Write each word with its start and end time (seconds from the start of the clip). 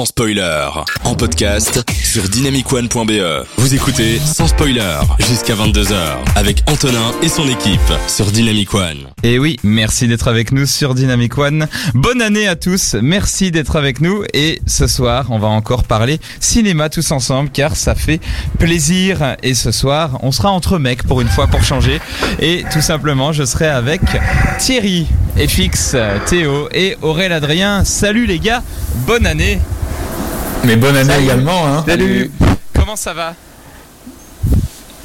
sans 0.00 0.06
spoiler. 0.06 0.66
En 1.04 1.14
podcast 1.14 1.84
sur 2.02 2.22
dynamicone.be. 2.22 3.44
Vous 3.58 3.74
écoutez 3.74 4.18
sans 4.18 4.46
spoiler 4.46 4.98
jusqu'à 5.18 5.54
22h 5.54 5.94
avec 6.36 6.62
Antonin 6.66 7.12
et 7.22 7.28
son 7.28 7.46
équipe 7.46 7.92
sur 8.08 8.30
Dynamic 8.32 8.72
One. 8.72 9.08
Et 9.22 9.38
oui, 9.38 9.58
merci 9.62 10.08
d'être 10.08 10.28
avec 10.28 10.52
nous 10.52 10.64
sur 10.64 10.94
Dynamic 10.94 11.36
One. 11.36 11.68
Bonne 11.92 12.22
année 12.22 12.48
à 12.48 12.56
tous, 12.56 12.96
merci 13.02 13.50
d'être 13.50 13.76
avec 13.76 14.00
nous 14.00 14.24
et 14.32 14.62
ce 14.66 14.86
soir 14.86 15.26
on 15.28 15.38
va 15.38 15.48
encore 15.48 15.84
parler 15.84 16.18
cinéma 16.38 16.88
tous 16.88 17.10
ensemble 17.10 17.50
car 17.50 17.76
ça 17.76 17.94
fait 17.94 18.20
plaisir 18.58 19.36
et 19.42 19.52
ce 19.52 19.70
soir 19.70 20.18
on 20.22 20.32
sera 20.32 20.48
entre 20.50 20.78
mecs 20.78 21.02
pour 21.02 21.20
une 21.20 21.28
fois 21.28 21.46
pour 21.46 21.62
changer 21.62 22.00
et 22.40 22.64
tout 22.72 22.80
simplement 22.80 23.34
je 23.34 23.44
serai 23.44 23.68
avec 23.68 24.00
Thierry, 24.58 25.06
FX, 25.36 25.94
Théo 26.24 26.70
et 26.72 26.96
Aurélien 27.02 27.36
Adrien. 27.36 27.84
Salut 27.84 28.24
les 28.24 28.38
gars, 28.38 28.62
bonne 29.06 29.26
année. 29.26 29.60
Mais 30.64 30.76
bonne 30.76 30.96
année 30.96 31.22
également. 31.22 31.66
Hein. 31.66 31.84
Salut. 31.86 32.30
Comment 32.74 32.96
ça 32.96 33.14
va? 33.14 33.34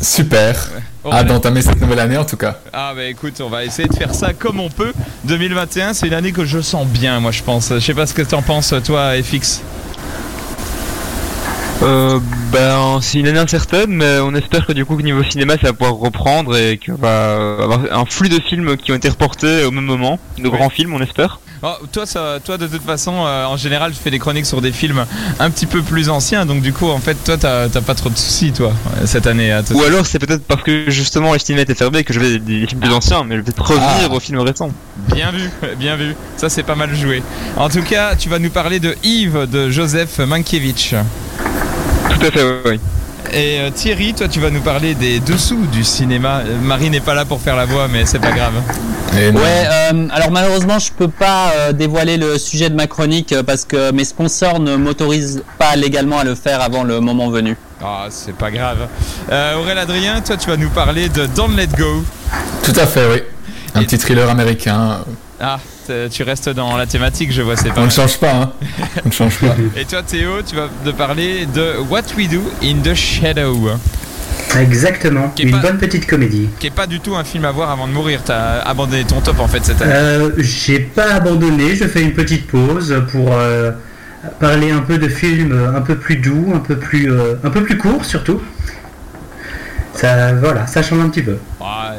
Super. 0.00 0.70
Aurélien. 1.04 1.20
Hâte 1.20 1.26
d'entamer 1.28 1.62
cette 1.62 1.80
nouvelle 1.80 2.00
année 2.00 2.16
en 2.16 2.24
tout 2.24 2.36
cas. 2.36 2.58
Ah 2.72 2.92
bah 2.94 3.04
écoute, 3.04 3.40
on 3.40 3.48
va 3.48 3.64
essayer 3.64 3.88
de 3.88 3.94
faire 3.94 4.14
ça 4.14 4.32
comme 4.32 4.60
on 4.60 4.68
peut. 4.68 4.92
2021, 5.24 5.94
c'est 5.94 6.06
une 6.08 6.14
année 6.14 6.32
que 6.32 6.44
je 6.44 6.60
sens 6.60 6.86
bien, 6.86 7.20
moi 7.20 7.30
je 7.30 7.42
pense. 7.42 7.70
Je 7.70 7.78
sais 7.78 7.94
pas 7.94 8.06
ce 8.06 8.14
que 8.14 8.22
t'en 8.22 8.42
penses, 8.42 8.74
toi, 8.84 9.12
FX. 9.22 9.62
Euh, 11.82 12.18
ben, 12.52 13.00
c'est 13.02 13.18
une 13.18 13.28
année 13.28 13.38
incertaine, 13.38 13.90
mais 13.90 14.18
on 14.20 14.34
espère 14.34 14.66
que 14.66 14.72
du 14.72 14.84
coup, 14.86 15.00
niveau 15.02 15.22
cinéma, 15.22 15.54
ça 15.60 15.68
va 15.68 15.72
pouvoir 15.74 15.94
reprendre 15.96 16.56
et 16.56 16.78
qu'on 16.84 16.94
va 16.94 17.58
avoir 17.62 17.80
un 17.92 18.04
flux 18.06 18.28
de 18.30 18.40
films 18.40 18.76
qui 18.78 18.92
ont 18.92 18.94
été 18.94 19.08
reportés 19.10 19.64
au 19.64 19.70
même 19.70 19.84
moment, 19.84 20.18
de 20.38 20.44
Oui. 20.44 20.50
grands 20.50 20.70
films, 20.70 20.94
on 20.94 21.00
espère. 21.02 21.38
Oh, 21.62 21.68
toi, 21.92 22.04
ça, 22.06 22.38
toi, 22.44 22.56
de 22.58 22.66
toute 22.66 22.82
façon, 22.82 23.24
euh, 23.26 23.44
en 23.46 23.56
général, 23.56 23.92
tu 23.92 23.98
fais 24.02 24.10
des 24.10 24.18
chroniques 24.18 24.46
sur 24.46 24.60
des 24.62 24.72
films 24.72 25.04
un 25.38 25.50
petit 25.50 25.66
peu 25.66 25.82
plus 25.82 26.08
anciens, 26.10 26.46
donc 26.46 26.62
du 26.62 26.72
coup, 26.72 26.88
en 26.88 26.98
fait, 26.98 27.14
toi, 27.24 27.36
t'as 27.36 27.68
pas 27.80 27.94
trop 27.94 28.08
de 28.10 28.16
soucis, 28.16 28.52
toi, 28.52 28.72
cette 29.04 29.26
année. 29.26 29.52
à 29.52 29.62
Ou 29.72 29.82
alors, 29.82 30.06
c'est 30.06 30.18
peut-être 30.18 30.44
parce 30.46 30.62
que 30.62 30.90
justement, 30.90 31.32
les 31.34 31.38
cinémas 31.38 31.62
étaient 31.62 31.74
fermés 31.74 32.04
que 32.04 32.12
je 32.14 32.20
vais 32.20 32.38
des, 32.38 32.60
des 32.60 32.66
films 32.66 32.80
plus 32.80 32.92
anciens, 32.92 33.22
mais 33.24 33.34
je 33.36 33.40
vais 33.40 33.44
peut-être 33.44 33.66
revenir 33.66 34.08
Ah. 34.10 34.14
aux 34.14 34.20
films 34.20 34.40
récents. 34.40 34.70
Bien 35.14 35.30
vu, 35.30 35.50
bien 35.78 35.96
vu. 35.96 36.14
Ça, 36.38 36.48
c'est 36.48 36.62
pas 36.62 36.74
mal 36.74 36.94
joué. 36.94 37.22
En 37.56 37.68
tout 37.68 37.82
cas, 37.82 38.16
tu 38.16 38.28
vas 38.30 38.38
nous 38.38 38.50
parler 38.50 38.80
de 38.80 38.94
Yves 39.02 39.46
de 39.50 39.70
Joseph 39.70 40.18
Mankiewicz. 40.18 40.94
Tout 42.10 42.26
à 42.26 42.30
fait, 42.30 42.44
oui. 42.66 42.80
Et 43.32 43.58
euh, 43.60 43.70
Thierry, 43.70 44.14
toi, 44.14 44.28
tu 44.28 44.38
vas 44.40 44.50
nous 44.50 44.60
parler 44.60 44.94
des 44.94 45.18
dessous 45.18 45.66
du 45.72 45.82
cinéma. 45.82 46.42
Euh, 46.46 46.58
Marie 46.62 46.90
n'est 46.90 47.00
pas 47.00 47.14
là 47.14 47.24
pour 47.24 47.40
faire 47.40 47.56
la 47.56 47.64
voix, 47.64 47.88
mais 47.88 48.06
c'est 48.06 48.20
pas 48.20 48.30
grave. 48.30 48.54
Et 49.18 49.32
non. 49.32 49.40
Ouais, 49.40 49.64
euh, 49.66 50.08
alors 50.12 50.30
malheureusement, 50.30 50.78
je 50.78 50.92
peux 50.92 51.08
pas 51.08 51.50
euh, 51.56 51.72
dévoiler 51.72 52.18
le 52.18 52.38
sujet 52.38 52.70
de 52.70 52.74
ma 52.76 52.86
chronique 52.86 53.34
parce 53.44 53.64
que 53.64 53.90
mes 53.90 54.04
sponsors 54.04 54.60
ne 54.60 54.76
m'autorisent 54.76 55.42
pas 55.58 55.74
légalement 55.74 56.18
à 56.20 56.24
le 56.24 56.34
faire 56.36 56.60
avant 56.60 56.84
le 56.84 57.00
moment 57.00 57.28
venu. 57.30 57.56
Ah, 57.82 58.06
c'est 58.10 58.34
pas 58.34 58.50
grave. 58.50 58.86
Euh, 59.30 59.56
Aurélien 59.58 59.82
Adrien, 59.82 60.20
toi, 60.20 60.36
tu 60.36 60.48
vas 60.48 60.56
nous 60.56 60.70
parler 60.70 61.08
de 61.08 61.26
Don't 61.26 61.56
Let 61.56 61.68
Go. 61.76 62.04
Tout 62.62 62.72
à 62.76 62.86
fait, 62.86 63.06
oui. 63.12 63.22
Un 63.74 63.80
Et- 63.80 63.84
petit 63.84 63.98
thriller 63.98 64.30
américain. 64.30 64.98
Ah, 65.40 65.58
t- 65.86 66.08
tu 66.10 66.22
restes 66.22 66.48
dans 66.48 66.76
la 66.76 66.86
thématique, 66.86 67.32
je 67.32 67.42
vois, 67.42 67.56
c'est 67.56 67.70
pas 67.72 67.80
On 67.80 67.86
ne 67.86 67.90
change 67.90 68.18
pas, 68.18 68.32
hein. 68.34 68.52
On 69.04 69.08
ne 69.08 69.12
change 69.12 69.38
pas. 69.38 69.54
Et 69.80 69.84
toi, 69.84 70.02
Théo, 70.02 70.42
tu 70.46 70.56
vas 70.56 70.68
nous 70.84 70.92
parler 70.92 71.46
de 71.46 71.74
What 71.88 72.02
We 72.16 72.28
Do 72.28 72.40
in 72.62 72.76
the 72.82 72.94
Shadow, 72.94 73.70
Exactement, 74.58 75.28
Qui 75.34 75.42
est 75.42 75.44
une 75.46 75.50
pas- 75.52 75.58
bonne 75.58 75.78
petite 75.78 76.06
comédie. 76.06 76.48
qui 76.60 76.68
est 76.68 76.70
pas 76.70 76.86
du 76.86 77.00
tout 77.00 77.16
un 77.16 77.24
film 77.24 77.44
à 77.44 77.50
voir 77.50 77.70
avant 77.70 77.88
de 77.88 77.92
mourir. 77.92 78.20
T'as 78.24 78.60
abandonné 78.60 79.04
ton 79.04 79.20
top 79.20 79.40
en 79.40 79.48
fait 79.48 79.64
cette 79.64 79.82
année. 79.82 79.92
Euh, 79.94 80.30
J'ai 80.38 80.78
pas 80.78 81.14
abandonné, 81.14 81.74
je 81.74 81.84
fais 81.86 82.02
une 82.02 82.12
petite 82.12 82.46
pause 82.46 83.02
pour 83.10 83.32
euh, 83.32 83.72
parler 84.38 84.70
un 84.70 84.80
peu 84.80 84.98
de 84.98 85.08
films 85.08 85.72
un 85.76 85.80
peu 85.80 85.96
plus 85.96 86.16
doux, 86.16 86.52
un 86.54 86.60
peu 86.60 86.76
plus, 86.76 87.10
euh, 87.10 87.34
un 87.44 87.50
peu 87.50 87.62
plus 87.64 87.76
courts 87.76 88.04
surtout. 88.04 88.40
Ça, 89.94 90.34
voilà, 90.34 90.66
ça 90.66 90.82
change 90.82 91.00
un 91.00 91.08
petit 91.08 91.22
peu. 91.22 91.38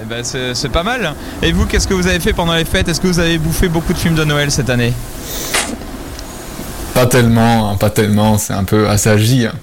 Ben, 0.06 0.23
c'est 0.23 0.70
pas 0.70 0.83
mal. 0.83 1.14
Et 1.42 1.52
vous, 1.52 1.66
qu'est-ce 1.66 1.88
que 1.88 1.94
vous 1.94 2.08
avez 2.08 2.20
fait 2.20 2.33
pendant 2.33 2.54
les 2.55 2.66
fêtes? 2.66 2.88
Est-ce 2.89 3.02
que 3.02 3.08
vous 3.08 3.20
avez 3.20 3.38
bouffé 3.38 3.67
beaucoup 3.67 3.94
de 3.94 3.98
films 3.98 4.16
de 4.16 4.23
Noël 4.23 4.52
cette 4.52 4.70
année? 4.70 4.94
Pas 6.94 7.05
tellement, 7.05 7.72
hein, 7.72 7.77
pas 7.77 7.89
tellement. 7.89 8.38
C'est 8.38 8.54
un 8.54 8.64
peu 8.64 8.89
assagi. 8.89 9.45
hein. 9.45 9.54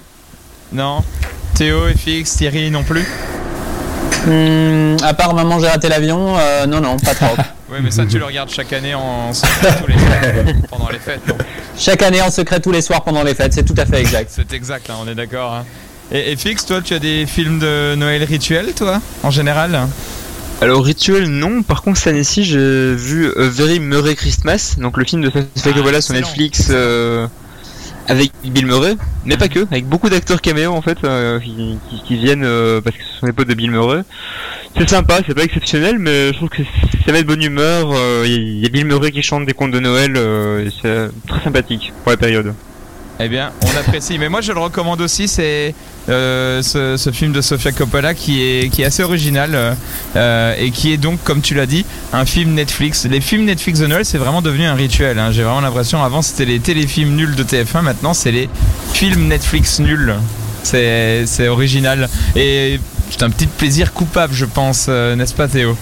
Non 0.71 1.03
Théo, 1.53 1.81
FX, 1.89 2.35
Thierry 2.37 2.69
non 2.71 2.83
plus? 2.83 3.05
Hmm, 4.25 4.95
à 5.03 5.13
part 5.13 5.33
Maman, 5.35 5.59
j'ai 5.59 5.67
raté 5.67 5.87
l'avion, 5.87 6.35
euh, 6.37 6.65
non, 6.65 6.81
non, 6.81 6.97
pas 6.97 7.13
trop. 7.15 7.35
Oui, 7.67 7.79
mais 7.83 7.89
ça, 7.89 8.05
tu 8.05 8.19
le 8.19 8.25
regardes 8.25 8.51
chaque 8.51 8.71
année 8.73 8.93
en 8.93 9.33
secret 9.33 9.75
tous 9.81 9.87
les 9.87 9.97
soirs 9.97 10.21
pendant 10.69 10.89
les 10.89 10.99
fêtes. 10.99 11.27
non? 11.27 11.33
Chaque 11.75 12.03
année 12.03 12.21
en 12.21 12.29
secret 12.29 12.59
tous 12.59 12.71
les 12.71 12.83
soirs 12.83 13.03
pendant 13.03 13.23
les 13.23 13.33
fêtes, 13.33 13.53
c'est 13.53 13.63
tout 13.63 13.73
à 13.77 13.87
fait 13.87 13.99
exact. 14.01 14.29
C'est 14.31 14.53
exact, 14.53 14.87
hein, 14.91 14.93
on 15.03 15.07
est 15.07 15.15
d'accord. 15.15 15.51
hein. 15.55 15.65
Et 16.11 16.35
FX, 16.37 16.63
toi, 16.67 16.81
tu 16.83 16.93
as 16.93 16.99
des 16.99 17.25
films 17.25 17.57
de 17.57 17.95
Noël 17.95 18.23
rituels, 18.23 18.73
toi, 18.73 19.01
en 19.23 19.31
général? 19.31 19.87
Alors, 20.61 20.83
rituel, 20.83 21.27
non. 21.27 21.63
Par 21.63 21.81
contre, 21.81 21.97
cette 21.97 22.07
année-ci, 22.13 22.43
j'ai 22.43 22.95
vu 22.95 23.27
A 23.37 23.47
Very 23.49 23.79
Murray 23.79 24.15
Christmas, 24.15 24.75
donc 24.79 24.97
le 24.97 25.05
film 25.05 25.21
de 25.21 25.29
Sofia 25.29 25.43
Ah, 25.55 26.01
sur. 26.01 26.13
Netflix, 26.13 26.67
euh, 26.71 27.27
avec 28.07 28.31
Bill 28.43 28.65
Murray, 28.65 28.95
mais 29.25 29.35
pas 29.37 29.47
que, 29.47 29.59
avec 29.59 29.85
beaucoup 29.87 30.09
d'acteurs 30.09 30.41
caméo 30.41 30.71
en 30.71 30.81
fait, 30.81 30.97
euh, 31.03 31.39
qui, 31.39 31.77
qui- 31.89 32.03
qui 32.03 32.15
viennent 32.17 32.43
euh, 32.45 32.79
parce 32.81 32.95
que 32.95 33.03
ce 33.03 33.19
sont 33.19 33.25
les 33.25 33.33
potes 33.33 33.47
de 33.47 33.53
Bill 33.53 33.71
Murray. 33.71 34.01
C'est 34.77 34.89
sympa, 34.89 35.19
c'est 35.27 35.33
pas 35.35 35.43
exceptionnel, 35.43 35.99
mais 35.99 36.27
je 36.29 36.33
trouve 36.37 36.49
que 36.49 36.63
ça 37.05 37.11
met 37.11 37.21
de 37.23 37.27
bonne 37.27 37.41
humeur. 37.43 37.89
Il 38.25 38.31
y, 38.31 38.35
a- 38.35 38.37
il 38.37 38.59
y 38.59 38.65
a 38.65 38.69
Bill 38.69 38.85
Murray 38.85 39.11
qui 39.11 39.21
chante 39.21 39.45
des 39.45 39.53
contes 39.53 39.71
de 39.71 39.79
Noël, 39.79 40.15
et 40.17 40.69
c'est 40.81 41.09
très 41.27 41.43
sympathique 41.43 41.91
pour 42.03 42.11
la 42.11 42.17
période. 42.17 42.53
Eh 43.19 43.29
bien, 43.29 43.51
on 43.61 43.79
apprécie. 43.79 44.17
Mais 44.19 44.27
moi, 44.29 44.41
je 44.41 44.51
le 44.51 44.59
recommande 44.59 44.99
aussi. 45.01 45.27
C'est 45.27 45.73
euh, 46.09 46.61
ce, 46.61 47.11
film 47.11 47.31
de 47.31 47.41
Sofia 47.41 47.71
Coppola 47.71 48.13
qui 48.13 48.41
est, 48.43 48.69
qui 48.69 48.81
est 48.81 48.85
assez 48.85 49.03
original 49.03 49.51
euh, 49.53 49.73
euh, 50.15 50.53
et 50.59 50.71
qui 50.71 50.91
est 50.91 50.97
donc, 50.97 51.23
comme 51.23 51.41
tu 51.41 51.53
l'as 51.53 51.65
dit, 51.65 51.85
un 52.11 52.25
film 52.25 52.53
Netflix. 52.53 53.05
Les 53.05 53.21
films 53.21 53.45
Netflix 53.45 53.79
de 53.79 53.87
Noël, 53.87 54.05
c'est 54.05 54.17
vraiment 54.17 54.41
devenu 54.41 54.65
un 54.65 54.75
rituel. 54.75 55.17
hein. 55.17 55.31
J'ai 55.31 55.43
vraiment 55.43 55.61
l'impression. 55.61 56.03
Avant, 56.03 56.21
c'était 56.21 56.45
les 56.45 56.59
téléfilms 56.59 57.15
nuls 57.15 57.35
de 57.35 57.43
TF1. 57.43 57.81
Maintenant, 57.81 58.13
c'est 58.13 58.31
les 58.31 58.49
films 58.93 59.27
Netflix 59.27 59.79
nuls. 59.79 60.13
C'est 60.63 61.47
original. 61.47 62.09
Et 62.35 62.79
c'est 63.11 63.23
un 63.23 63.29
petit 63.29 63.47
plaisir 63.47 63.93
coupable, 63.93 64.33
je 64.33 64.45
pense, 64.45 64.87
n'est-ce 64.87 65.33
pas, 65.33 65.47
Théo? 65.47 65.77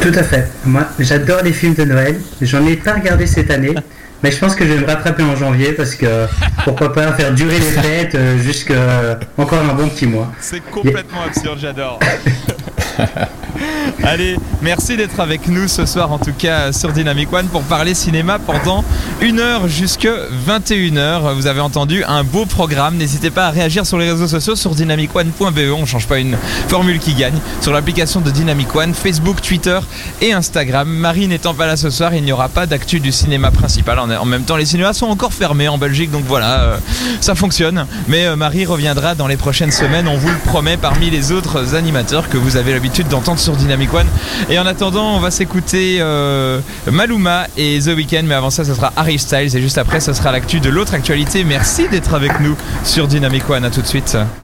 Tout 0.00 0.12
à 0.14 0.22
fait. 0.22 0.50
Moi, 0.64 0.86
j'adore 0.98 1.42
les 1.42 1.52
films 1.52 1.74
de 1.74 1.84
Noël. 1.84 2.20
J'en 2.40 2.64
ai 2.66 2.76
pas 2.76 2.94
regardé 2.94 3.26
cette 3.26 3.50
année, 3.50 3.74
mais 4.22 4.30
je 4.30 4.38
pense 4.38 4.54
que 4.54 4.66
je 4.66 4.72
vais 4.72 4.80
me 4.80 4.86
rattraper 4.86 5.22
en 5.22 5.36
janvier 5.36 5.72
parce 5.72 5.94
que 5.94 6.26
pourquoi 6.64 6.92
pas 6.92 7.12
faire 7.12 7.32
durer 7.32 7.58
les 7.58 7.60
fêtes 7.60 8.14
euh, 8.14 8.38
jusqu'à 8.38 9.18
encore 9.38 9.60
un 9.60 9.74
bon 9.74 9.88
petit 9.88 10.06
mois. 10.06 10.30
C'est 10.40 10.60
complètement 10.60 11.22
absurde, 11.22 11.58
j'adore. 11.60 11.98
Allez, 14.02 14.36
merci 14.62 14.96
d'être 14.96 15.20
avec 15.20 15.48
nous 15.48 15.68
ce 15.68 15.84
soir, 15.84 16.10
en 16.10 16.18
tout 16.18 16.32
cas 16.32 16.72
sur 16.72 16.92
Dynamic 16.92 17.32
One, 17.32 17.46
pour 17.48 17.62
parler 17.62 17.94
cinéma 17.94 18.38
pendant 18.38 18.84
une 19.20 19.40
heure 19.40 19.68
jusque 19.68 20.08
21h. 20.48 21.34
Vous 21.34 21.46
avez 21.46 21.60
entendu 21.60 22.02
un 22.04 22.24
beau 22.24 22.46
programme. 22.46 22.96
N'hésitez 22.96 23.30
pas 23.30 23.46
à 23.46 23.50
réagir 23.50 23.84
sur 23.84 23.98
les 23.98 24.10
réseaux 24.10 24.26
sociaux 24.26 24.56
sur 24.56 24.74
dynamicone.be. 24.74 25.58
On 25.76 25.84
change 25.84 26.06
pas 26.06 26.18
une 26.18 26.36
formule 26.68 26.98
qui 26.98 27.14
gagne. 27.14 27.38
Sur 27.60 27.72
l'application 27.72 28.20
de 28.20 28.30
Dynamic 28.30 28.74
One, 28.74 28.94
Facebook, 28.94 29.42
Twitter 29.42 29.78
et 30.22 30.32
Instagram. 30.32 30.88
Marie 30.88 31.28
n'étant 31.28 31.54
pas 31.54 31.66
là 31.66 31.76
ce 31.76 31.90
soir, 31.90 32.14
il 32.14 32.22
n'y 32.22 32.32
aura 32.32 32.48
pas 32.48 32.66
d'actu 32.66 33.00
du 33.00 33.12
cinéma 33.12 33.50
principal. 33.50 33.98
En 33.98 34.10
en 34.10 34.24
même 34.24 34.42
temps, 34.44 34.56
les 34.56 34.66
cinémas 34.66 34.92
sont 34.92 35.06
encore 35.06 35.32
fermés 35.32 35.68
en 35.68 35.78
Belgique, 35.78 36.10
donc 36.10 36.24
voilà, 36.26 36.60
euh, 36.60 36.76
ça 37.20 37.34
fonctionne. 37.34 37.86
Mais 38.08 38.26
euh, 38.26 38.36
Marie 38.36 38.66
reviendra 38.66 39.14
dans 39.14 39.26
les 39.26 39.36
prochaines 39.36 39.72
semaines, 39.72 40.08
on 40.08 40.16
vous 40.16 40.28
le 40.28 40.38
promet, 40.46 40.76
parmi 40.76 41.10
les 41.10 41.32
autres 41.32 41.74
animateurs 41.74 42.28
que 42.28 42.36
vous 42.36 42.56
avez 42.56 42.72
d'entendre 43.08 43.38
sur 43.38 43.54
Dynamic 43.54 43.92
One. 43.92 44.06
Et 44.48 44.58
en 44.58 44.66
attendant, 44.66 45.16
on 45.16 45.20
va 45.20 45.30
s'écouter 45.30 45.98
euh, 46.00 46.60
Maluma 46.90 47.46
et 47.56 47.78
The 47.80 47.88
Weeknd, 47.88 48.22
mais 48.24 48.34
avant 48.34 48.50
ça, 48.50 48.64
ce 48.64 48.74
sera 48.74 48.92
Harry 48.96 49.18
Styles 49.18 49.54
et 49.56 49.60
juste 49.60 49.78
après, 49.78 50.00
ce 50.00 50.12
sera 50.12 50.32
l'actu 50.32 50.60
de 50.60 50.70
l'autre 50.70 50.94
actualité. 50.94 51.44
Merci 51.44 51.88
d'être 51.88 52.14
avec 52.14 52.40
nous 52.40 52.56
sur 52.84 53.06
Dynamic 53.06 53.48
One. 53.48 53.64
À 53.64 53.70
tout 53.70 53.82
de 53.82 53.86
suite. 53.86 54.16